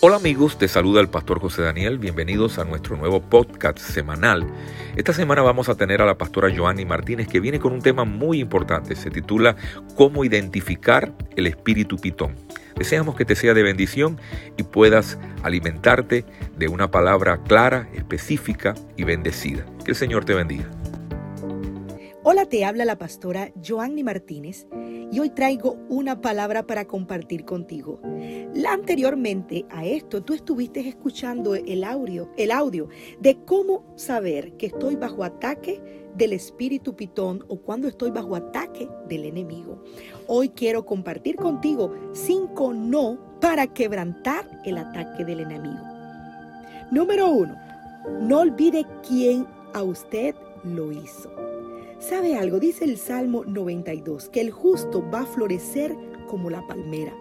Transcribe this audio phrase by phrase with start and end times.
[0.00, 4.46] Hola amigos, te saluda el pastor José Daniel, bienvenidos a nuestro nuevo podcast semanal.
[4.94, 8.04] Esta semana vamos a tener a la pastora Joanny Martínez que viene con un tema
[8.04, 9.56] muy importante, se titula
[9.96, 12.36] Cómo identificar el espíritu pitón.
[12.76, 14.20] Deseamos que te sea de bendición
[14.58, 16.26] y puedas alimentarte
[16.58, 19.64] de una palabra clara, específica y bendecida.
[19.82, 20.68] Que el Señor te bendiga.
[22.28, 24.66] Hola, te habla la pastora Joanny Martínez
[25.12, 28.00] y hoy traigo una palabra para compartir contigo.
[28.52, 32.88] La anteriormente a esto tú estuviste escuchando el audio, el audio
[33.20, 35.80] de cómo saber que estoy bajo ataque
[36.16, 39.80] del espíritu pitón o cuando estoy bajo ataque del enemigo.
[40.26, 45.84] Hoy quiero compartir contigo cinco no para quebrantar el ataque del enemigo.
[46.90, 47.56] Número uno,
[48.20, 51.45] no olvide quién a usted lo hizo.
[51.98, 52.60] ¿Sabe algo?
[52.60, 55.96] Dice el Salmo 92, que el justo va a florecer
[56.28, 57.14] como la palmera.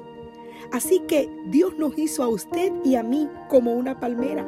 [0.72, 4.46] Así que Dios nos hizo a usted y a mí como una palmera.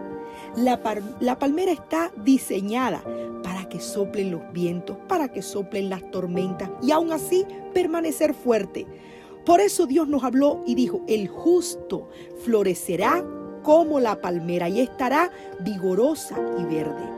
[0.55, 3.02] La, palmera está diseñada
[3.44, 8.86] para que soplen los vientos, para que soplen las tormentas y aún así permanecer fuerte.
[9.45, 12.09] Por eso Dios nos habló y dijo, el justo
[12.44, 13.25] florecerá
[13.64, 17.17] como la palmera y estará vigorosa y verde.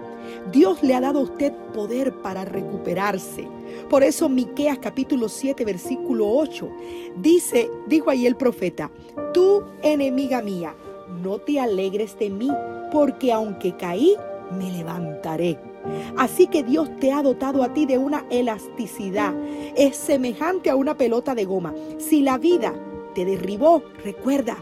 [0.52, 3.48] Dios le ha dado a usted poder para recuperarse.
[3.90, 6.70] Por eso Miqueas capítulo 7 versículo 8
[7.18, 8.92] dice, dijo ahí el profeta,
[9.34, 10.76] tú enemiga mía,
[11.22, 12.50] no te alegres de mí,
[12.92, 14.16] porque aunque caí,
[14.58, 15.60] me levantaré.
[16.18, 19.34] Así que Dios te ha dotado a ti de una elasticidad.
[19.76, 21.74] Es semejante a una pelota de goma.
[21.98, 22.74] Si la vida
[23.16, 24.58] te derribó, recuerda,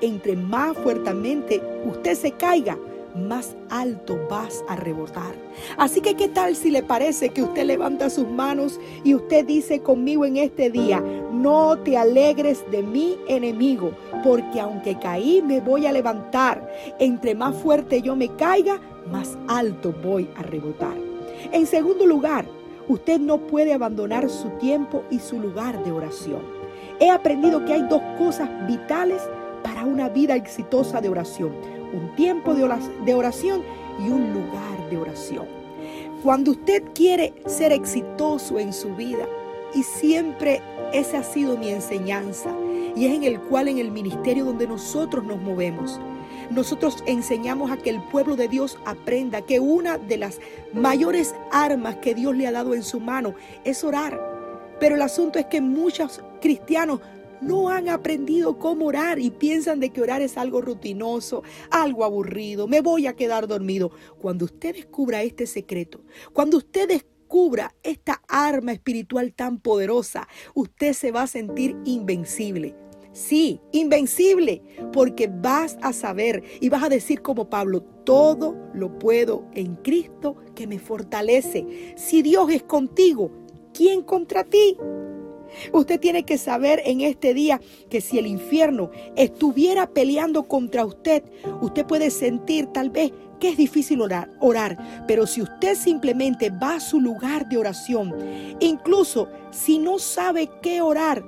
[0.00, 2.78] entre más fuertemente usted se caiga,
[3.14, 5.34] más alto vas a rebotar.
[5.76, 9.80] Así que qué tal si le parece que usted levanta sus manos y usted dice
[9.80, 11.02] conmigo en este día,
[11.32, 13.92] no te alegres de mi enemigo,
[14.24, 16.70] porque aunque caí me voy a levantar.
[16.98, 20.96] Entre más fuerte yo me caiga, más alto voy a rebotar.
[21.50, 22.46] En segundo lugar,
[22.88, 26.40] usted no puede abandonar su tiempo y su lugar de oración.
[27.00, 29.22] He aprendido que hay dos cosas vitales
[29.62, 31.52] para una vida exitosa de oración
[31.92, 33.62] un tiempo de oración
[33.98, 35.46] y un lugar de oración.
[36.22, 39.26] Cuando usted quiere ser exitoso en su vida,
[39.74, 40.60] y siempre
[40.92, 42.50] esa ha sido mi enseñanza,
[42.94, 45.98] y es en el cual en el ministerio donde nosotros nos movemos,
[46.50, 50.38] nosotros enseñamos a que el pueblo de Dios aprenda que una de las
[50.74, 54.20] mayores armas que Dios le ha dado en su mano es orar.
[54.78, 57.00] Pero el asunto es que muchos cristianos
[57.42, 62.66] no han aprendido cómo orar y piensan de que orar es algo rutinoso, algo aburrido,
[62.66, 63.90] me voy a quedar dormido.
[64.20, 71.10] Cuando usted descubra este secreto, cuando usted descubra esta arma espiritual tan poderosa, usted se
[71.10, 72.76] va a sentir invencible.
[73.12, 79.46] Sí, invencible, porque vas a saber y vas a decir como Pablo, todo lo puedo
[79.52, 81.94] en Cristo que me fortalece.
[81.96, 83.30] Si Dios es contigo,
[83.74, 84.78] ¿quién contra ti?
[85.72, 91.22] Usted tiene que saber en este día que si el infierno estuviera peleando contra usted,
[91.60, 96.76] usted puede sentir tal vez que es difícil orar, orar, pero si usted simplemente va
[96.76, 98.14] a su lugar de oración,
[98.60, 101.24] incluso si no sabe qué orar,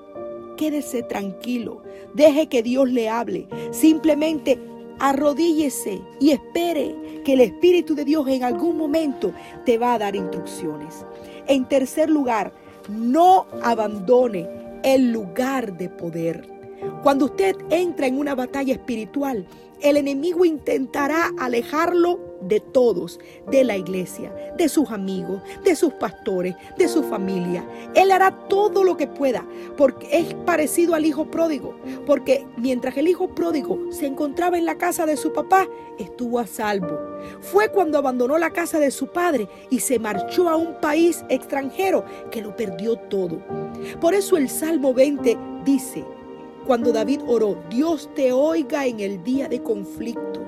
[0.57, 1.83] quédese tranquilo,
[2.15, 4.61] deje que Dios le hable, simplemente
[5.01, 9.33] arrodíllese y espere que el Espíritu de Dios en algún momento
[9.65, 11.05] te va a dar instrucciones.
[11.47, 12.53] En tercer lugar,
[12.89, 14.49] no abandone
[14.83, 16.49] el lugar de poder.
[17.03, 19.47] Cuando usted entra en una batalla espiritual,
[19.81, 23.19] el enemigo intentará alejarlo de todos,
[23.51, 27.65] de la iglesia, de sus amigos, de sus pastores, de su familia.
[27.95, 29.45] Él hará todo lo que pueda,
[29.77, 31.75] porque es parecido al hijo pródigo,
[32.07, 35.69] porque mientras el hijo pródigo se encontraba en la casa de su papá,
[35.99, 36.99] estuvo a salvo.
[37.41, 42.05] Fue cuando abandonó la casa de su padre y se marchó a un país extranjero
[42.31, 43.39] que lo perdió todo.
[44.01, 46.05] Por eso el Salmo 20 dice,
[46.67, 50.44] cuando David oró, Dios te oiga en el día de conflicto.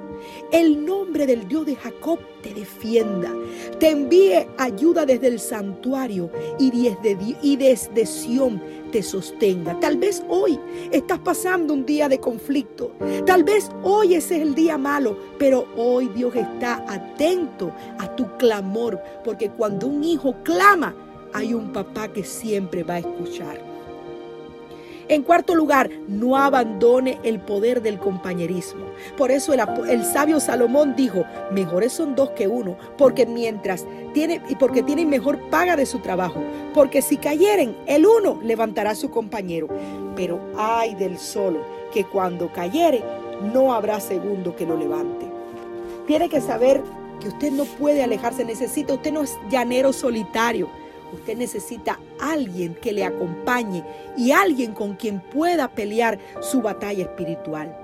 [0.52, 3.32] El nombre del Dios de Jacob te defienda,
[3.78, 8.62] te envíe ayuda desde el santuario y desde, y desde Sión
[8.93, 9.78] te sostenga.
[9.81, 10.58] Tal vez hoy
[10.90, 12.93] estás pasando un día de conflicto,
[13.26, 18.26] tal vez hoy ese es el día malo, pero hoy Dios está atento a tu
[18.37, 20.94] clamor, porque cuando un hijo clama,
[21.32, 23.75] hay un papá que siempre va a escuchar.
[25.08, 28.87] En cuarto lugar, no abandone el poder del compañerismo.
[29.17, 34.56] Por eso el, sabio Salomón dijo, mejores son dos que uno, porque mientras tiene, y
[34.56, 36.43] porque tienen mejor paga de su trabajo,
[36.75, 39.69] porque si cayeren, el uno levantará a su compañero.
[40.17, 41.61] Pero ay del solo,
[41.93, 43.05] que cuando cayere,
[43.55, 45.26] no habrá segundo que lo levante.
[46.09, 46.82] Tiene que saber
[47.20, 50.69] que usted no puede alejarse, necesita, usted no es llanero solitario.
[51.16, 53.84] Usted necesita alguien que le acompañe
[54.16, 57.76] y alguien con quien pueda pelear su batalla espiritual.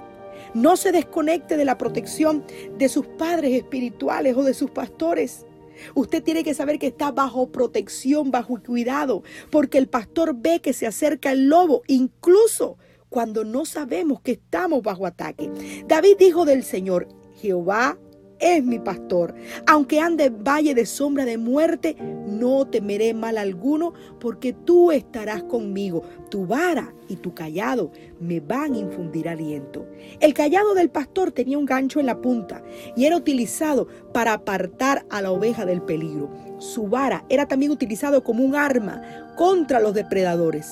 [0.54, 2.44] No se desconecte de la protección
[2.76, 5.46] de sus padres espirituales o de sus pastores.
[5.94, 10.72] Usted tiene que saber que está bajo protección, bajo cuidado, porque el pastor ve que
[10.72, 12.76] se acerca el lobo, incluso
[13.08, 15.50] cuando no sabemos que estamos bajo ataque.
[15.86, 17.08] David dijo del Señor,
[17.40, 17.98] Jehová
[18.42, 19.34] es mi pastor.
[19.66, 21.96] Aunque ande valle de sombra de muerte,
[22.26, 26.02] no temeré mal alguno, porque tú estarás conmigo.
[26.28, 29.86] Tu vara y tu callado me van a infundir aliento.
[30.20, 32.62] El callado del pastor tenía un gancho en la punta
[32.96, 36.30] y era utilizado para apartar a la oveja del peligro.
[36.58, 39.02] Su vara era también utilizado como un arma
[39.36, 40.68] contra los depredadores.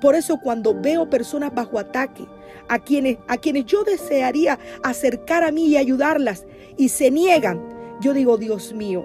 [0.00, 2.24] Por eso cuando veo personas bajo ataque,
[2.68, 6.46] a quienes, a quienes yo desearía acercar a mí y ayudarlas,
[6.78, 7.60] y se niegan,
[8.00, 9.04] yo digo, Dios mío,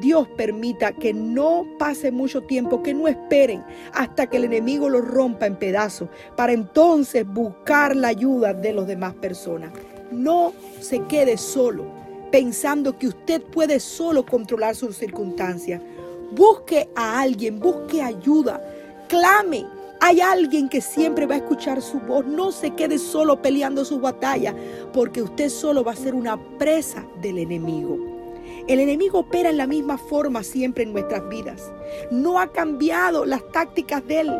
[0.00, 5.04] Dios permita que no pase mucho tiempo, que no esperen hasta que el enemigo los
[5.04, 9.72] rompa en pedazos, para entonces buscar la ayuda de las demás personas.
[10.12, 11.84] No se quede solo,
[12.30, 15.80] pensando que usted puede solo controlar sus circunstancias.
[16.32, 18.62] Busque a alguien, busque ayuda,
[19.08, 19.66] clame,
[20.00, 22.24] hay alguien que siempre va a escuchar su voz.
[22.26, 24.54] No se quede solo peleando su batalla,
[24.92, 27.98] porque usted solo va a ser una presa del enemigo.
[28.68, 31.72] El enemigo opera en la misma forma siempre en nuestras vidas.
[32.10, 34.32] No ha cambiado las tácticas de él.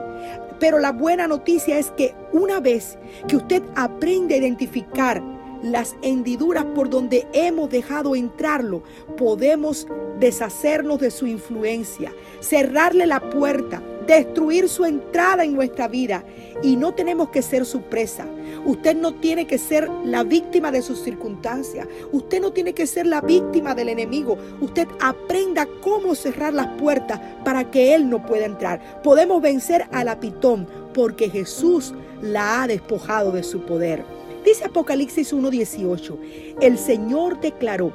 [0.61, 5.23] Pero la buena noticia es que una vez que usted aprende a identificar
[5.63, 8.83] las hendiduras por donde hemos dejado entrarlo,
[9.17, 9.87] podemos
[10.19, 13.83] deshacernos de su influencia, cerrarle la puerta,
[14.17, 16.25] destruir su entrada en nuestra vida
[16.63, 18.27] y no tenemos que ser su presa.
[18.65, 21.87] Usted no tiene que ser la víctima de sus circunstancias.
[22.11, 24.39] Usted no tiene que ser la víctima del enemigo.
[24.61, 29.03] Usted aprenda cómo cerrar las puertas para que él no pueda entrar.
[29.03, 34.05] Podemos vencer a la pitón porque Jesús la ha despojado de su poder.
[34.45, 36.17] Dice Apocalipsis 1.18,
[36.63, 37.93] el Señor declaró,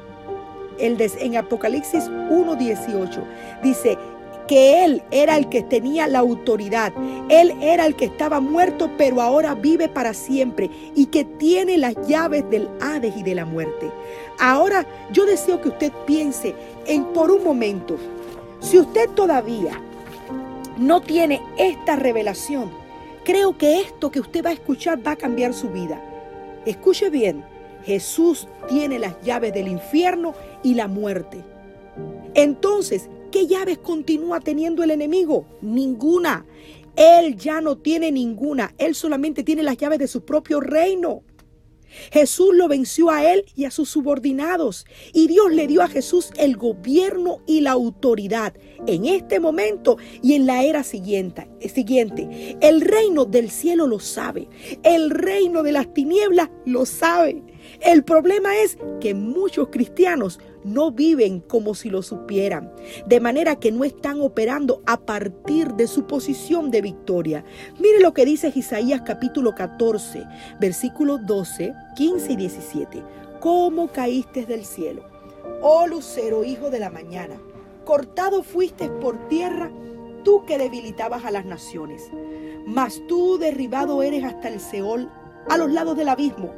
[0.77, 3.23] en Apocalipsis 1.18,
[3.63, 3.97] dice,
[4.47, 6.93] que Él era el que tenía la autoridad.
[7.29, 11.95] Él era el que estaba muerto, pero ahora vive para siempre y que tiene las
[12.07, 13.89] llaves del Hades y de la muerte.
[14.39, 16.53] Ahora yo deseo que usted piense
[16.85, 17.97] en por un momento,
[18.59, 19.79] si usted todavía
[20.77, 22.71] no tiene esta revelación,
[23.23, 26.01] creo que esto que usted va a escuchar va a cambiar su vida.
[26.65, 27.43] Escuche bien,
[27.85, 31.43] Jesús tiene las llaves del infierno y la muerte.
[32.33, 35.47] Entonces, ¿Qué llaves continúa teniendo el enemigo?
[35.63, 36.45] Ninguna.
[36.95, 38.75] Él ya no tiene ninguna.
[38.77, 41.23] Él solamente tiene las llaves de su propio reino.
[42.11, 44.85] Jesús lo venció a él y a sus subordinados.
[45.13, 48.53] Y Dios le dio a Jesús el gobierno y la autoridad
[48.85, 51.49] en este momento y en la era siguiente.
[51.73, 52.55] siguiente.
[52.61, 54.47] El reino del cielo lo sabe.
[54.83, 57.41] El reino de las tinieblas lo sabe.
[57.81, 62.71] El problema es que muchos cristianos no viven como si lo supieran,
[63.05, 67.43] de manera que no están operando a partir de su posición de victoria.
[67.79, 70.23] Mire lo que dice Isaías capítulo 14,
[70.59, 73.03] versículos 12, 15 y 17.
[73.39, 75.03] ¿Cómo caíste del cielo?
[75.61, 77.35] Oh lucero, hijo de la mañana,
[77.83, 79.69] cortado fuiste por tierra,
[80.23, 82.09] tú que debilitabas a las naciones.
[82.65, 85.09] Mas tú derribado eres hasta el Seol,
[85.49, 86.53] a los lados del abismo.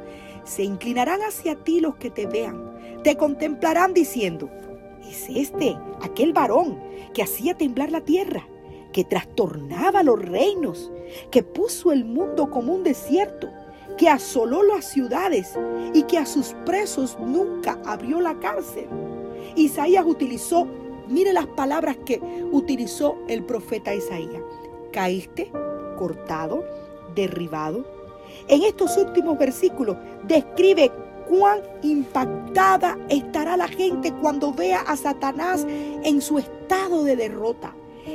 [0.46, 2.66] Se inclinarán hacia ti los que te vean
[3.06, 4.50] te contemplarán diciendo,
[5.08, 6.82] es este, aquel varón
[7.14, 8.48] que hacía temblar la tierra,
[8.92, 10.90] que trastornaba los reinos,
[11.30, 13.48] que puso el mundo como un desierto,
[13.96, 15.56] que asoló las ciudades
[15.94, 18.88] y que a sus presos nunca abrió la cárcel.
[19.54, 20.66] Isaías utilizó,
[21.06, 24.42] mire las palabras que utilizó el profeta Isaías.
[24.92, 25.52] Caíste,
[25.96, 26.64] cortado,
[27.14, 27.86] derribado.
[28.48, 30.90] En estos últimos versículos describe
[31.28, 37.74] cuán impactada estará la gente cuando vea a Satanás en su estado de derrota.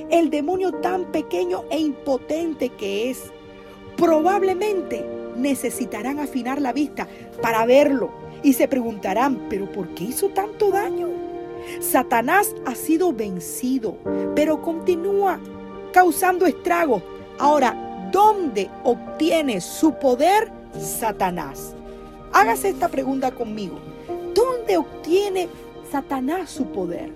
[0.09, 3.31] El demonio tan pequeño e impotente que es.
[3.97, 7.07] Probablemente necesitarán afinar la vista
[7.41, 8.09] para verlo
[8.41, 11.09] y se preguntarán, pero ¿por qué hizo tanto daño?
[11.79, 13.97] Satanás ha sido vencido,
[14.35, 15.39] pero continúa
[15.93, 17.03] causando estragos.
[17.37, 21.73] Ahora, ¿dónde obtiene su poder Satanás?
[22.33, 23.79] Hágase esta pregunta conmigo.
[24.33, 25.49] ¿Dónde obtiene
[25.91, 27.11] Satanás su poder?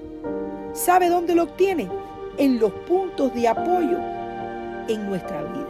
[0.74, 1.90] ¿Sabe dónde lo obtiene?
[2.38, 3.98] En los puntos de apoyo
[4.88, 5.66] en nuestra vida.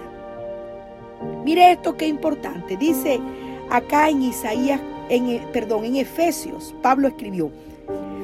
[1.43, 2.75] Mire esto que importante.
[2.75, 3.19] Dice
[3.69, 4.79] Acá en Isaías,
[5.09, 7.49] en, eh, perdón, en Efesios, Pablo escribió,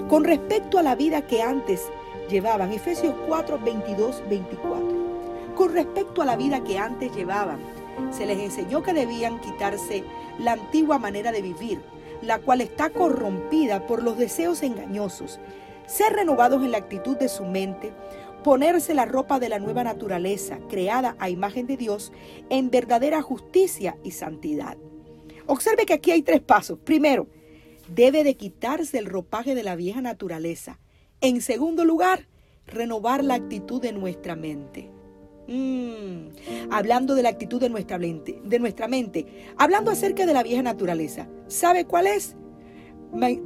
[0.07, 1.81] con respecto a la vida que antes
[2.29, 5.10] llevaban, Efesios 4, 22, 24,
[5.61, 7.59] con respecto a la vida que antes llevaban,
[8.11, 10.03] se les enseñó que debían quitarse
[10.39, 11.79] la antigua manera de vivir,
[12.23, 15.39] la cual está corrompida por los deseos engañosos,
[15.85, 17.93] ser renovados en la actitud de su mente,
[18.43, 22.11] ponerse la ropa de la nueva naturaleza, creada a imagen de Dios,
[22.49, 24.77] en verdadera justicia y santidad.
[25.45, 26.79] Observe que aquí hay tres pasos.
[26.79, 27.27] Primero,
[27.87, 30.79] debe de quitarse el ropaje de la vieja naturaleza.
[31.21, 32.27] En segundo lugar,
[32.65, 34.89] renovar la actitud de nuestra mente.
[35.47, 40.43] Mm, hablando de la actitud de nuestra, mente, de nuestra mente, hablando acerca de la
[40.43, 41.27] vieja naturaleza.
[41.47, 42.35] ¿Sabe cuál es?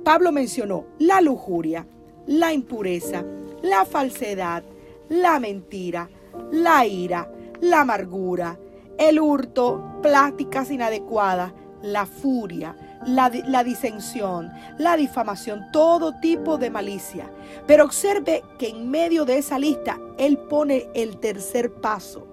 [0.04, 1.88] Pablo mencionó la lujuria,
[2.28, 3.25] la impureza,
[3.64, 4.64] la falsedad,
[5.10, 6.10] la mentira,
[6.52, 8.60] la ira, la amargura,
[8.98, 12.75] el hurto, pláticas inadecuadas, la furia,
[13.06, 13.30] la,
[13.64, 17.30] disensión, la difamación, todo tipo de malicia.
[17.68, 22.28] Pero observe que en medio de esa lista él pone el tercer paso.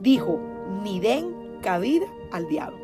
[0.00, 0.40] Dijo,
[0.82, 2.78] ni den cabida al diablo.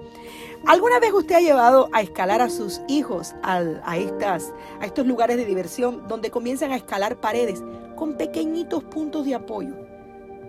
[0.66, 3.60] ¿Alguna vez usted ha llevado a escalar a sus hijos a,
[3.96, 7.62] estas, a estos lugares de diversión donde comienzan a escalar paredes
[7.96, 9.74] con pequeñitos puntos de apoyo?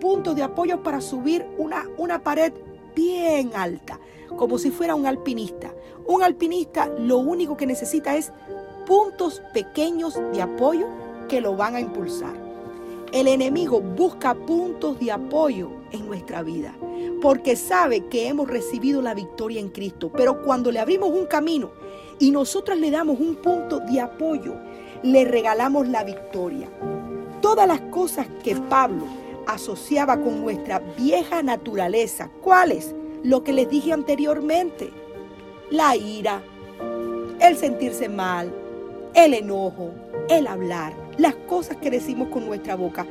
[0.00, 2.52] Puntos de apoyo para subir una, una pared
[2.94, 4.00] bien alta,
[4.36, 5.72] como si fuera un alpinista.
[6.06, 8.32] Un alpinista lo único que necesita es
[8.86, 10.86] puntos pequeños de apoyo
[11.28, 12.34] que lo van a impulsar.
[13.12, 16.74] El enemigo busca puntos de apoyo en nuestra vida
[17.20, 20.10] porque sabe que hemos recibido la victoria en Cristo.
[20.14, 21.70] Pero cuando le abrimos un camino
[22.18, 24.54] y nosotros le damos un punto de apoyo,
[25.02, 26.68] le regalamos la victoria.
[27.40, 29.04] Todas las cosas que Pablo
[29.46, 32.94] asociaba con nuestra vieja naturaleza, ¿cuáles?
[33.26, 34.92] Lo que les dije anteriormente,
[35.68, 36.40] la ira,
[37.40, 38.54] el sentirse mal,
[39.14, 39.90] el enojo,
[40.28, 43.04] el hablar, las cosas que decimos con nuestra boca,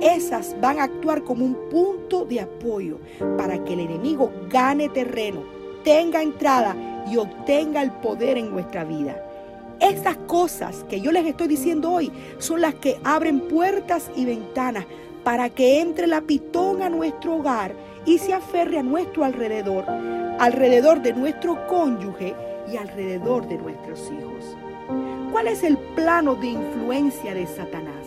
[0.00, 2.98] esas van a actuar como un punto de apoyo
[3.36, 5.42] para que el enemigo gane terreno,
[5.82, 9.20] tenga entrada y obtenga el poder en nuestra vida.
[9.80, 14.86] Esas cosas que yo les estoy diciendo hoy son las que abren puertas y ventanas
[15.24, 17.74] para que entre la pitón a nuestro hogar
[18.06, 19.84] y se aferre a nuestro alrededor,
[20.38, 22.34] alrededor de nuestro cónyuge
[22.72, 24.56] y alrededor de nuestros hijos.
[25.32, 28.06] ¿Cuál es el plano de influencia de Satanás?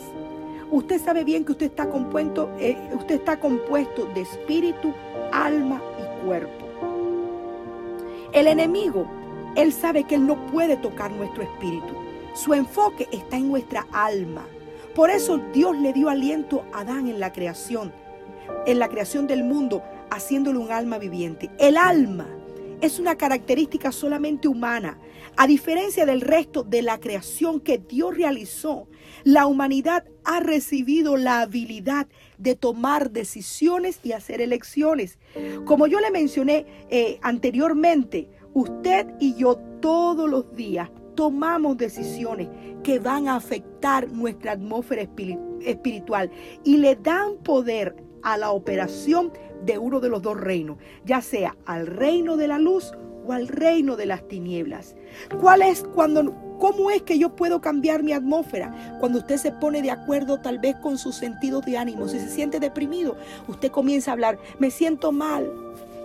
[0.72, 4.94] Usted sabe bien que usted está compuesto, eh, usted está compuesto de espíritu,
[5.32, 6.66] alma y cuerpo.
[8.32, 9.08] El enemigo,
[9.56, 11.94] él sabe que él no puede tocar nuestro espíritu.
[12.34, 14.46] Su enfoque está en nuestra alma.
[14.96, 17.92] Por eso Dios le dio aliento a Adán en la creación,
[18.66, 21.50] en la creación del mundo, haciéndole un alma viviente.
[21.60, 22.28] El alma
[22.82, 25.00] es una característica solamente humana.
[25.38, 28.88] A diferencia del resto de la creación que Dios realizó,
[29.24, 35.18] la humanidad ha recibido la habilidad de tomar decisiones y hacer elecciones.
[35.66, 42.48] Como yo le mencioné eh, anteriormente, usted y yo todos los días tomamos decisiones
[42.84, 45.08] que van a afectar nuestra atmósfera
[45.62, 46.32] espiritual
[46.64, 49.32] y le dan poder a la operación
[49.64, 52.92] de uno de los dos reinos, ya sea al reino de la luz
[53.26, 54.96] o al reino de las tinieblas.
[55.40, 58.98] ¿Cuál es cuando cómo es que yo puedo cambiar mi atmósfera?
[59.00, 62.30] Cuando usted se pone de acuerdo tal vez con sus sentidos de ánimo, si se
[62.30, 65.52] siente deprimido, usted comienza a hablar, me siento mal.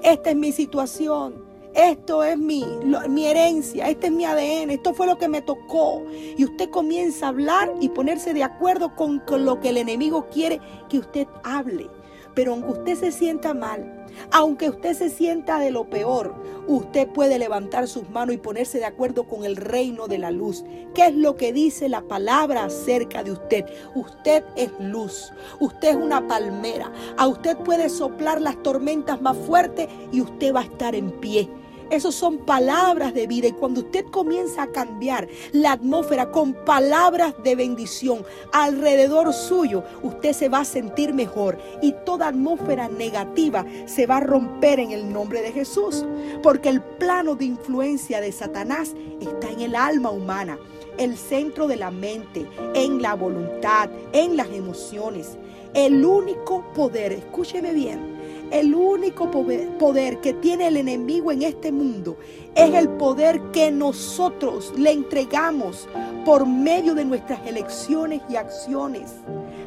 [0.03, 1.55] Esta es mi situación.
[1.75, 2.65] Esto es mi,
[3.09, 6.05] mi herencia, este es mi ADN, esto fue lo que me tocó.
[6.37, 10.61] Y usted comienza a hablar y ponerse de acuerdo con lo que el enemigo quiere
[10.89, 11.91] que usted hable.
[12.35, 16.35] Pero aunque usted se sienta mal, aunque usted se sienta de lo peor,
[16.67, 20.65] usted puede levantar sus manos y ponerse de acuerdo con el reino de la luz.
[20.95, 23.65] ¿Qué es lo que dice la palabra acerca de usted?
[23.95, 26.93] Usted es luz, usted es una palmera.
[27.17, 31.49] A usted puede soplar las tormentas más fuertes y usted va a estar en pie.
[31.91, 37.35] Esas son palabras de vida y cuando usted comienza a cambiar la atmósfera con palabras
[37.43, 44.07] de bendición alrededor suyo, usted se va a sentir mejor y toda atmósfera negativa se
[44.07, 46.05] va a romper en el nombre de Jesús.
[46.43, 50.59] Porque el plano de influencia de Satanás está en el alma humana
[50.99, 55.37] el centro de la mente, en la voluntad, en las emociones.
[55.75, 58.14] El único poder, escúcheme bien,
[58.55, 62.17] el único poder que tiene el enemigo en este mundo
[62.55, 65.89] es el poder que nosotros le entregamos
[66.25, 69.13] por medio de nuestras elecciones y acciones.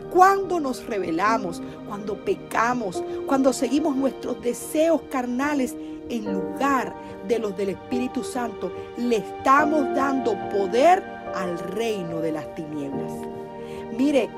[0.09, 5.75] Cuando nos rebelamos, cuando pecamos, cuando seguimos nuestros deseos carnales,
[6.07, 6.95] en lugar
[7.27, 11.03] de los del Espíritu Santo, le estamos dando poder
[11.35, 13.11] al reino de las tinieblas.
[13.97, 14.29] Mire,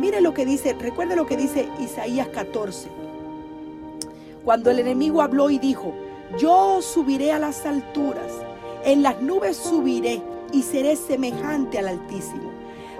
[0.00, 3.01] mire lo que dice, recuerde lo que dice Isaías 14.
[4.44, 5.94] Cuando el enemigo habló y dijo,
[6.38, 8.32] yo subiré a las alturas,
[8.84, 10.22] en las nubes subiré
[10.52, 12.50] y seré semejante al Altísimo.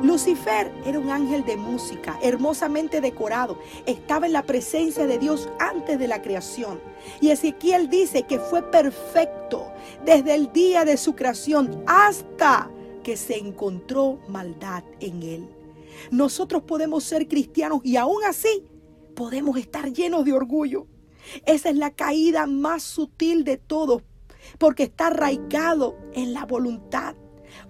[0.01, 3.59] Lucifer era un ángel de música, hermosamente decorado.
[3.87, 6.81] Estaba en la presencia de Dios antes de la creación.
[7.21, 9.69] Y Ezequiel dice que fue perfecto
[10.05, 12.71] desde el día de su creación hasta
[13.05, 15.49] que se encontró maldad en él.
[16.11, 18.65] Nosotros podemos ser cristianos y aún así
[19.15, 20.87] podemos estar llenos de orgullo.
[21.47, 24.03] Esa es la caída más sutil de todos,
[24.59, 27.15] porque está arraigado en la voluntad.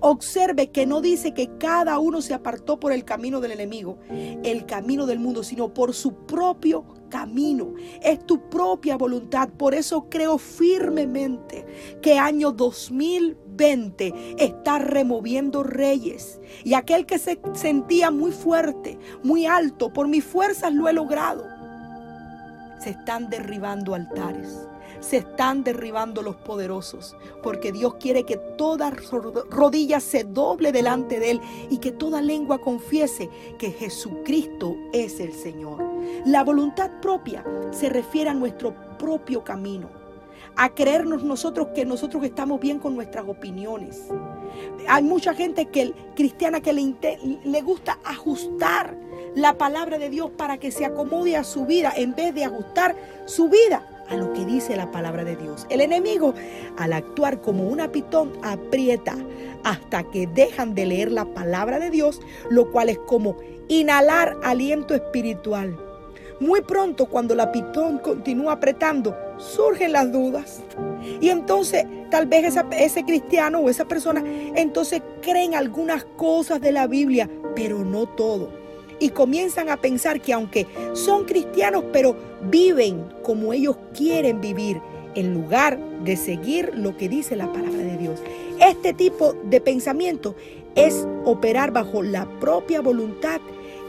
[0.00, 4.66] Observe que no dice que cada uno se apartó por el camino del enemigo, el
[4.66, 7.74] camino del mundo, sino por su propio camino.
[8.00, 9.48] Es tu propia voluntad.
[9.50, 11.66] Por eso creo firmemente
[12.00, 16.40] que año 2020 está removiendo reyes.
[16.64, 21.51] Y aquel que se sentía muy fuerte, muy alto, por mis fuerzas lo he logrado.
[22.82, 24.68] Se están derribando altares
[25.02, 28.92] se están derribando los poderosos, porque Dios quiere que toda
[29.50, 35.32] rodilla se doble delante de Él y que toda lengua confiese que Jesucristo es el
[35.32, 35.82] Señor.
[36.24, 39.90] La voluntad propia se refiere a nuestro propio camino,
[40.56, 44.06] a creernos nosotros que nosotros estamos bien con nuestras opiniones.
[44.88, 46.94] Hay mucha gente que cristiana que le,
[47.44, 48.96] le gusta ajustar
[49.34, 52.94] la palabra de Dios para que se acomode a su vida en vez de ajustar
[53.26, 55.66] su vida a lo que dice la palabra de Dios.
[55.70, 56.34] El enemigo,
[56.76, 59.16] al actuar como una pitón, aprieta
[59.64, 62.20] hasta que dejan de leer la palabra de Dios,
[62.50, 63.36] lo cual es como
[63.68, 65.78] inhalar aliento espiritual.
[66.40, 70.60] Muy pronto, cuando la pitón continúa apretando, surgen las dudas.
[71.20, 74.22] Y entonces, tal vez ese cristiano o esa persona,
[74.56, 78.61] entonces creen algunas cosas de la Biblia, pero no todo
[79.02, 82.14] y comienzan a pensar que aunque son cristianos, pero
[82.48, 84.80] viven como ellos quieren vivir,
[85.16, 88.20] en lugar de seguir lo que dice la palabra de Dios.
[88.60, 90.36] Este tipo de pensamiento
[90.76, 93.40] es operar bajo la propia voluntad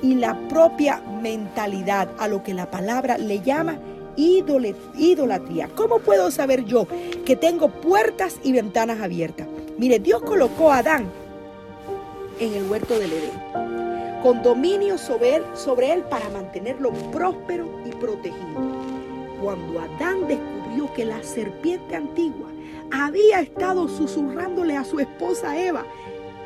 [0.01, 3.77] y la propia mentalidad, a lo que la palabra le llama
[4.17, 5.69] idolatría.
[5.75, 6.87] ¿Cómo puedo saber yo
[7.23, 9.45] que tengo puertas y ventanas abiertas?
[9.77, 11.05] Mire, Dios colocó a Adán
[12.39, 13.62] en el huerto del Edén
[14.23, 18.61] con dominio sobre él, sobre él para mantenerlo próspero y protegido.
[19.41, 22.47] Cuando Adán descubrió que la serpiente antigua
[22.89, 25.83] había estado susurrándole a su esposa Eva,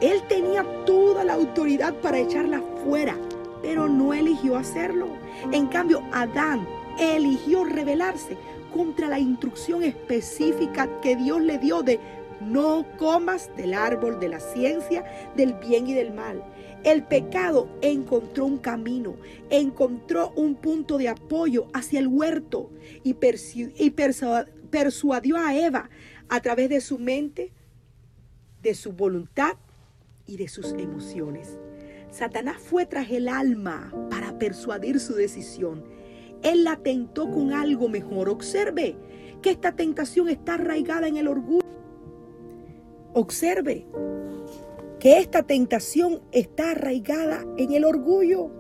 [0.01, 3.15] él tenía toda la autoridad para echarla fuera,
[3.61, 5.07] pero no eligió hacerlo.
[5.51, 6.67] En cambio, Adán
[6.99, 8.37] eligió rebelarse
[8.73, 11.99] contra la instrucción específica que Dios le dio de
[12.41, 15.03] no comas del árbol de la ciencia
[15.35, 16.43] del bien y del mal.
[16.87, 19.17] El pecado encontró un camino,
[19.49, 22.71] encontró un punto de apoyo hacia el huerto
[23.03, 23.13] y,
[24.69, 25.89] persuadió a Eva
[26.29, 27.51] a través de su mente,
[28.63, 29.57] de su voluntad
[30.25, 31.59] y de sus emociones.
[32.09, 35.83] Satanás fue tras el alma para persuadir su decisión.
[36.41, 38.29] Él la tentó con algo mejor.
[38.29, 38.95] Observe
[39.41, 41.67] que esta tentación está arraigada en el orgullo.
[43.13, 43.85] Observe
[45.07, 48.51] que esta tentación está arraigada en el orgullo,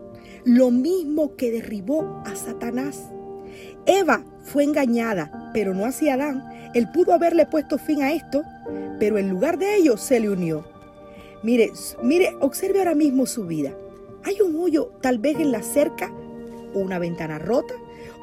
[0.45, 3.11] lo mismo que derribó a Satanás.
[3.85, 6.41] Eva fue engañada, pero no hacia Adán.
[6.73, 8.43] Él pudo haberle puesto fin a esto,
[8.97, 10.63] pero en lugar de ello se le unió.
[11.43, 13.75] Mire, mire, observe ahora mismo su vida.
[14.23, 16.13] Hay un hoyo tal vez en la cerca,
[16.73, 17.73] o una ventana rota,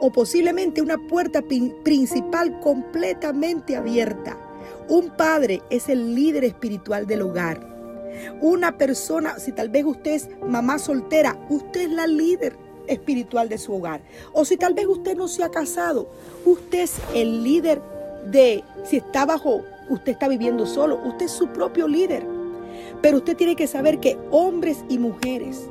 [0.00, 1.42] o posiblemente una puerta
[1.82, 4.38] principal completamente abierta.
[4.88, 7.73] Un padre es el líder espiritual del hogar.
[8.40, 13.58] Una persona, si tal vez usted es mamá soltera, usted es la líder espiritual de
[13.58, 14.00] su hogar.
[14.32, 16.08] O si tal vez usted no se ha casado,
[16.44, 17.80] usted es el líder
[18.30, 22.26] de, si está bajo, usted está viviendo solo, usted es su propio líder.
[23.02, 25.68] Pero usted tiene que saber que hombres y mujeres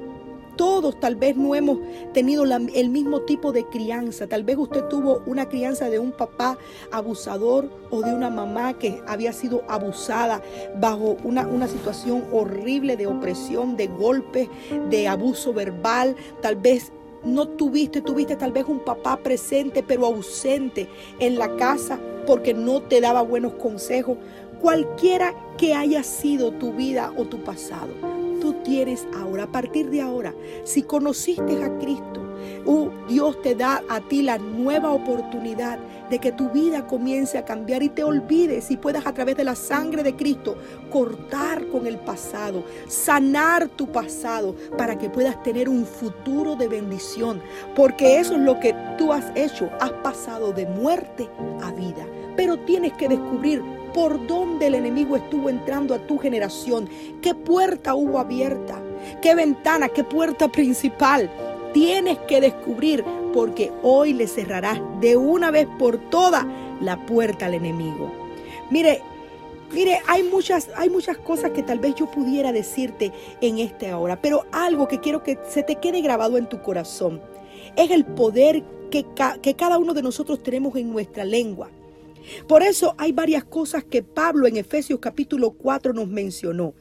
[0.56, 1.80] todos tal vez no hemos
[2.13, 4.28] tenido el mismo tipo de crianza.
[4.28, 6.58] Tal vez usted tuvo una crianza de un papá
[6.92, 10.42] abusador o de una mamá que había sido abusada
[10.80, 14.50] bajo una, una situación horrible de opresión, de golpes,
[14.89, 16.16] de abuso verbal.
[16.42, 16.92] Tal vez
[17.24, 20.89] no tuviste, tuviste tal vez un papá presente pero ausente
[21.20, 24.18] en la casa porque no te daba buenos consejos.
[24.62, 28.22] Cualquiera que haya sido tu vida o tu pasado
[28.63, 32.21] tú tienes ahora, a partir de ahora, si conociste a Cristo,
[32.65, 37.45] Uh, Dios te da a ti la nueva oportunidad de que tu vida comience a
[37.45, 40.58] cambiar y te olvides y puedas a través de la sangre de Cristo
[40.89, 47.41] cortar con el pasado, sanar tu pasado para que puedas tener un futuro de bendición.
[47.76, 49.69] Porque eso es lo que tú has hecho.
[49.80, 51.30] Has pasado de muerte
[51.62, 52.06] a vida.
[52.36, 53.62] Pero tienes que descubrir
[53.93, 56.89] por dónde el enemigo estuvo entrando a tu generación,
[57.21, 58.82] qué puerta hubo abierta,
[59.21, 61.29] qué ventana, qué puerta principal.
[61.73, 63.03] Tienes que descubrir
[63.34, 66.45] porque hoy le cerrarás de una vez por todas
[66.82, 68.12] la puerta al enemigo.
[68.69, 69.01] Mire,
[69.71, 74.21] mire, hay muchas, hay muchas cosas que tal vez yo pudiera decirte en esta hora,
[74.21, 77.21] pero algo que quiero que se te quede grabado en tu corazón
[77.75, 79.06] es el poder que,
[79.41, 81.69] que cada uno de nosotros tenemos en nuestra lengua.
[82.47, 86.73] Por eso hay varias cosas que Pablo en Efesios capítulo 4 nos mencionó.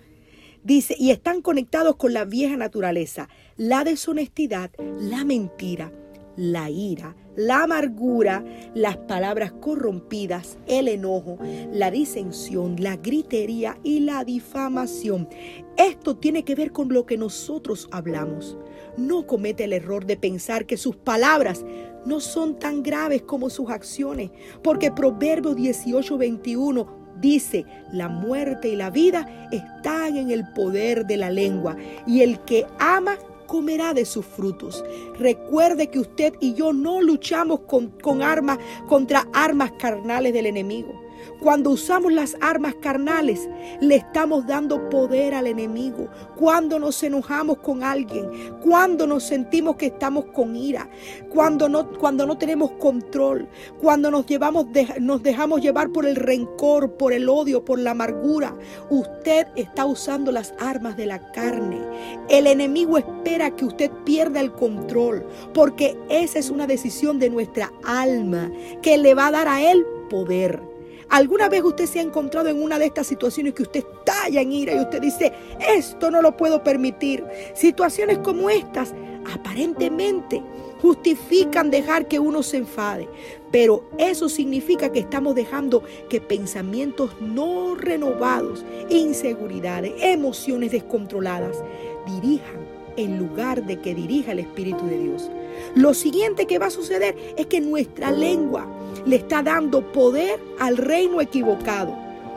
[0.62, 5.92] Dice, y están conectados con la vieja naturaleza, la deshonestidad, la mentira,
[6.37, 11.38] la ira, la amargura, las palabras corrompidas, el enojo,
[11.73, 15.29] la disensión, la gritería y la difamación.
[15.77, 18.57] Esto tiene que ver con lo que nosotros hablamos.
[18.97, 21.64] No comete el error de pensar que sus palabras
[22.05, 24.31] no son tan graves como sus acciones,
[24.62, 26.87] porque Proverbio 18:21
[27.21, 32.40] dice, la muerte y la vida están en el poder de la lengua, y el
[32.40, 33.16] que ama
[33.53, 34.83] comerá de sus frutos.
[35.19, 41.02] Recuerde que usted y yo no luchamos con, con armas contra armas carnales del enemigo.
[41.41, 43.49] Cuando usamos las armas carnales,
[43.81, 46.09] le estamos dando poder al enemigo.
[46.37, 48.29] Cuando nos enojamos con alguien,
[48.61, 50.89] cuando nos sentimos que estamos con ira,
[51.31, 53.49] cuando no, cuando no tenemos control,
[53.81, 54.67] cuando nos, llevamos,
[55.01, 58.55] nos dejamos llevar por el rencor, por el odio, por la amargura,
[58.91, 61.81] usted está usando las armas de la carne.
[62.29, 67.73] El enemigo espera que usted pierda el control, porque esa es una decisión de nuestra
[67.85, 68.51] alma
[68.83, 70.72] que le va a dar a él poder.
[71.12, 74.51] ¿Alguna vez usted se ha encontrado en una de estas situaciones que usted estalla en
[74.51, 77.22] ira y usted dice, esto no lo puedo permitir?
[77.53, 78.94] Situaciones como estas
[79.31, 80.42] aparentemente
[80.81, 83.11] justifican dejar que uno se enfade,
[83.51, 91.62] pero eso significa que estamos dejando que pensamientos no renovados, inseguridades, emociones descontroladas
[92.07, 95.31] dirijan en lugar de que dirija el Espíritu de Dios.
[95.75, 98.67] Lo siguiente que va a suceder es que nuestra lengua
[99.07, 101.97] le está dando poder al reino equivocado.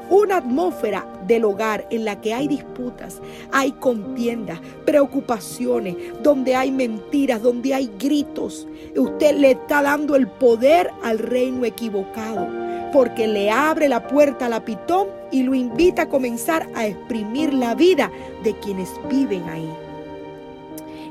[0.09, 7.41] Una atmósfera del hogar en la que hay disputas, hay contiendas, preocupaciones, donde hay mentiras,
[7.41, 8.67] donde hay gritos.
[8.95, 12.47] Usted le está dando el poder al reino equivocado,
[12.93, 17.51] porque le abre la puerta a la pitón y lo invita a comenzar a exprimir
[17.53, 18.11] la vida
[18.43, 19.84] de quienes viven ahí.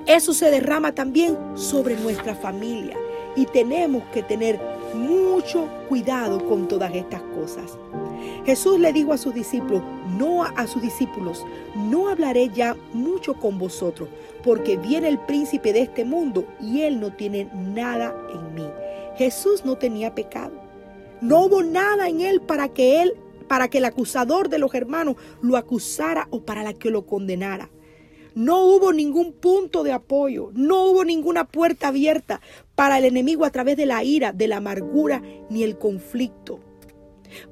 [0.06, 2.96] Eso se derrama también sobre nuestra familia
[3.36, 4.60] y tenemos que tener
[4.94, 7.78] mucho cuidado con todas estas cosas.
[8.44, 9.82] Jesús le dijo a sus discípulos,
[10.18, 14.08] no a sus discípulos, no hablaré ya mucho con vosotros,
[14.42, 18.66] porque viene el príncipe de este mundo y él no tiene nada en mí.
[19.16, 20.52] Jesús no tenía pecado.
[21.22, 23.14] No hubo nada en él para que él,
[23.48, 27.70] para que el acusador de los hermanos lo acusara o para la que lo condenara.
[28.34, 32.40] No hubo ningún punto de apoyo, no hubo ninguna puerta abierta
[32.74, 36.60] para el enemigo a través de la ira, de la amargura ni el conflicto.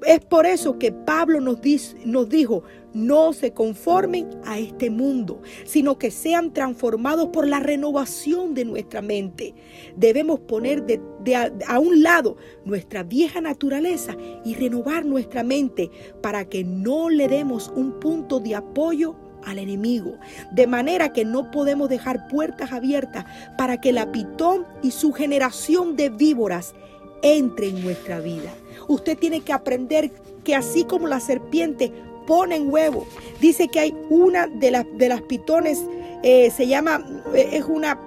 [0.07, 1.59] Es por eso que Pablo nos,
[2.05, 8.55] nos, dijo, no se conformen a este mundo, sino que sean transformados por la renovación
[8.55, 9.55] de nuestra mente.
[9.97, 10.85] Debemos poner
[11.66, 15.90] a un lado nuestra vieja naturaleza y renovar nuestra mente
[16.21, 20.14] para que no le demos un punto de apoyo al enemigo,
[20.50, 23.24] de manera que no podemos dejar puertas abiertas
[23.57, 26.74] para que la pitón y su generación de víboras
[27.22, 28.52] entre en nuestra vida.
[28.88, 30.11] Usted tiene que aprender
[30.44, 31.92] que así como la serpiente
[32.26, 33.07] pone en huevo,
[33.40, 35.83] dice que hay una de las, de las pitones,
[36.22, 37.98] eh, se llama, eh, es una,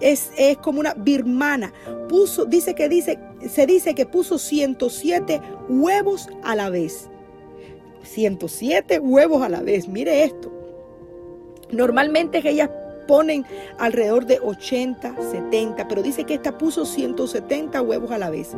[0.00, 1.72] es, es como una birmana,
[2.08, 7.08] puso, dice que dice, se dice que puso 107 huevos a la vez.
[8.02, 9.88] 107 huevos a la vez.
[9.88, 10.57] Mire esto.
[11.70, 12.70] Normalmente ellas
[13.08, 13.44] ponen
[13.78, 18.50] alrededor de 80, 70, pero dice que esta puso 170 huevos a la vez.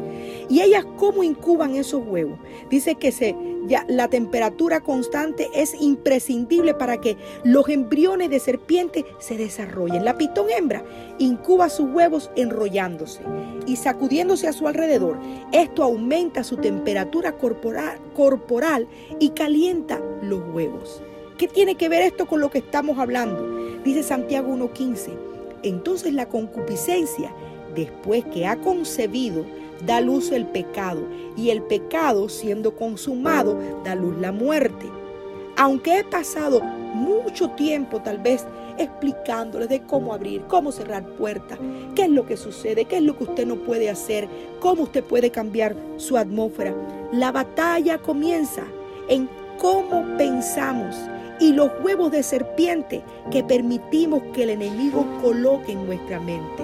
[0.50, 2.38] ¿Y ellas cómo incuban esos huevos?
[2.68, 3.34] Dice que se,
[3.66, 10.04] ya, la temperatura constante es imprescindible para que los embriones de serpiente se desarrollen.
[10.04, 10.84] La pitón hembra
[11.18, 13.22] incuba sus huevos enrollándose
[13.66, 15.16] y sacudiéndose a su alrededor.
[15.52, 18.88] Esto aumenta su temperatura corporal, corporal
[19.20, 21.02] y calienta los huevos.
[21.40, 23.80] ¿Qué tiene que ver esto con lo que estamos hablando?
[23.82, 25.08] Dice Santiago 1.15,
[25.62, 27.32] Entonces la concupiscencia,
[27.74, 29.46] después que ha concebido,
[29.86, 31.00] da luz el pecado,
[31.38, 34.84] y el pecado, siendo consumado, da luz la muerte.
[35.56, 38.44] Aunque he pasado mucho tiempo tal vez
[38.76, 41.58] explicándoles de cómo abrir, cómo cerrar puertas,
[41.94, 45.02] qué es lo que sucede, qué es lo que usted no puede hacer, cómo usted
[45.02, 46.74] puede cambiar su atmósfera.
[47.12, 48.64] La batalla comienza
[49.08, 49.26] en
[49.58, 50.96] cómo pensamos
[51.40, 56.62] y los huevos de serpiente que permitimos que el enemigo coloque en nuestra mente.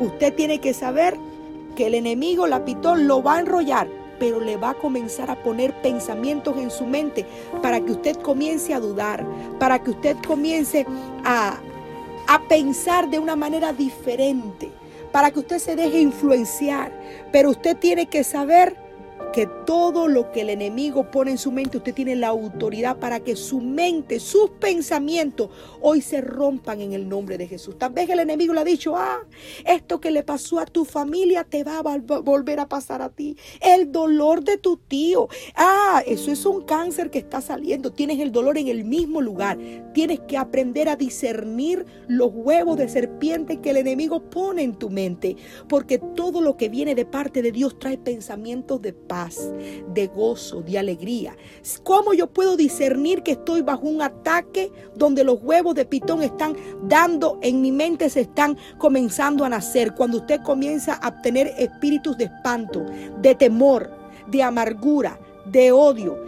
[0.00, 1.16] Usted tiene que saber
[1.76, 5.42] que el enemigo, la pitón, lo va a enrollar, pero le va a comenzar a
[5.42, 7.26] poner pensamientos en su mente
[7.62, 9.24] para que usted comience a dudar,
[9.58, 10.86] para que usted comience
[11.24, 11.58] a,
[12.26, 14.70] a pensar de una manera diferente,
[15.12, 16.92] para que usted se deje influenciar.
[17.30, 18.76] Pero usted tiene que saber
[19.32, 23.20] que todo lo que el enemigo pone en su mente, usted tiene la autoridad para
[23.20, 27.78] que su mente, sus pensamientos hoy se rompan en el nombre de Jesús.
[27.78, 29.20] Tal vez el enemigo le ha dicho, ah,
[29.64, 33.36] esto que le pasó a tu familia te va a volver a pasar a ti.
[33.60, 37.92] El dolor de tu tío, ah, eso es un cáncer que está saliendo.
[37.92, 39.58] Tienes el dolor en el mismo lugar.
[39.94, 44.90] Tienes que aprender a discernir los huevos de serpiente que el enemigo pone en tu
[44.90, 45.36] mente,
[45.68, 50.62] porque todo lo que viene de parte de Dios trae pensamientos de paz de gozo,
[50.62, 51.36] de alegría.
[51.82, 56.56] ¿Cómo yo puedo discernir que estoy bajo un ataque donde los huevos de pitón están
[56.84, 59.94] dando en mi mente, se están comenzando a nacer?
[59.94, 62.84] Cuando usted comienza a tener espíritus de espanto,
[63.20, 63.90] de temor,
[64.28, 66.18] de amargura, de odio,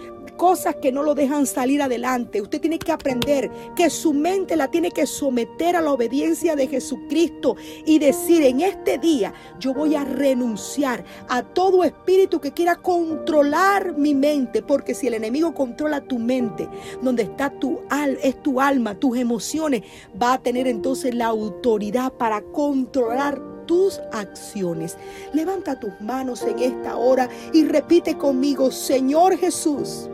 [0.42, 2.42] cosas que no lo dejan salir adelante.
[2.42, 6.66] Usted tiene que aprender que su mente la tiene que someter a la obediencia de
[6.66, 7.54] Jesucristo
[7.86, 13.96] y decir en este día yo voy a renunciar a todo espíritu que quiera controlar
[13.96, 16.68] mi mente, porque si el enemigo controla tu mente,
[17.00, 19.82] donde está tu al es tu alma, tus emociones,
[20.20, 24.96] va a tener entonces la autoridad para controlar tus acciones.
[25.32, 30.08] Levanta tus manos en esta hora y repite conmigo, Señor Jesús,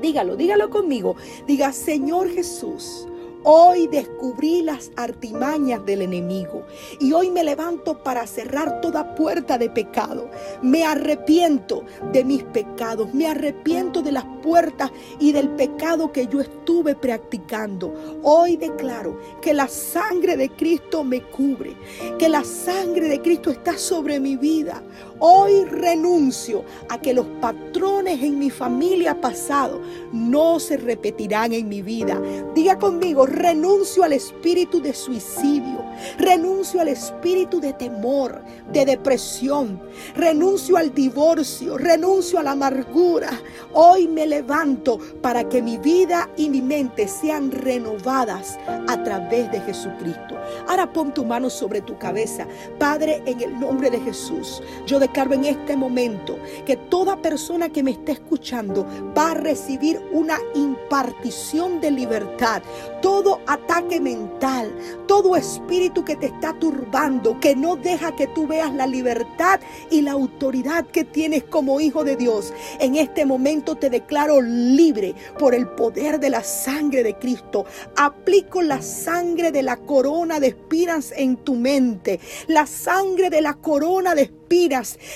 [0.00, 1.16] Dígalo, dígalo conmigo.
[1.46, 3.06] Diga, Señor Jesús,
[3.48, 6.64] Hoy descubrí las artimañas del enemigo
[6.98, 10.28] y hoy me levanto para cerrar toda puerta de pecado.
[10.62, 16.40] Me arrepiento de mis pecados, me arrepiento de las puertas y del pecado que yo
[16.40, 17.94] estuve practicando.
[18.24, 21.76] Hoy declaro que la sangre de Cristo me cubre,
[22.18, 24.82] que la sangre de Cristo está sobre mi vida.
[25.18, 29.80] Hoy renuncio a que los patrones en mi familia pasado
[30.12, 32.20] no se repetirán en mi vida.
[32.54, 35.82] Diga conmigo, renuncio al espíritu de suicidio,
[36.18, 39.80] renuncio al espíritu de temor, de depresión,
[40.14, 43.30] renuncio al divorcio, renuncio a la amargura.
[43.72, 49.60] Hoy me levanto para que mi vida y mi mente sean renovadas a través de
[49.60, 50.36] Jesucristo.
[50.68, 52.46] Ahora pon tu mano sobre tu cabeza.
[52.78, 57.82] Padre, en el nombre de Jesús, yo declaro en este momento que toda persona que
[57.82, 62.62] me esté escuchando va a recibir una impartición de libertad.
[63.06, 64.74] Todo ataque mental,
[65.06, 69.60] todo espíritu que te está turbando, que no deja que tú veas la libertad
[69.92, 72.52] y la autoridad que tienes como hijo de Dios.
[72.80, 77.64] En este momento te declaro libre por el poder de la sangre de Cristo.
[77.94, 83.54] Aplico la sangre de la corona de espinas en tu mente, la sangre de la
[83.54, 84.45] corona de espinas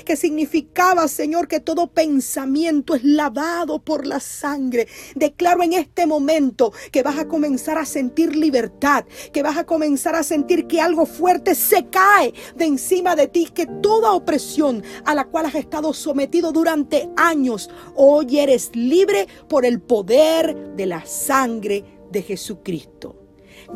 [0.04, 4.88] que significaba, Señor, que todo pensamiento es lavado por la sangre.
[5.14, 10.14] Declaro en este momento que vas a comenzar a sentir libertad, que vas a comenzar
[10.14, 15.14] a sentir que algo fuerte se cae de encima de ti, que toda opresión a
[15.14, 21.04] la cual has estado sometido durante años, hoy eres libre por el poder de la
[21.06, 23.19] sangre de Jesucristo.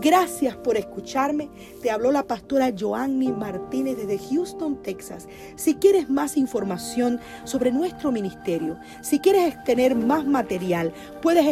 [0.01, 1.49] Gracias por escucharme.
[1.81, 5.29] Te habló la pastora Joanny Martínez desde Houston, Texas.
[5.57, 11.47] Si quieres más información sobre nuestro ministerio, si quieres tener más material, puedes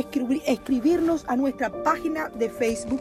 [0.46, 3.00] escribirnos a nuestra página de Facebook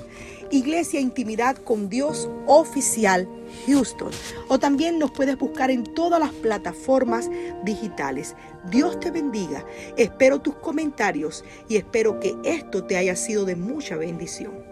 [0.52, 3.28] Iglesia Intimidad con Dios Oficial
[3.66, 4.12] Houston.
[4.48, 7.30] O también nos puedes buscar en todas las plataformas
[7.64, 8.36] digitales.
[8.70, 9.66] Dios te bendiga.
[9.98, 14.71] Espero tus comentarios y espero que esto te haya sido de mucha bendición.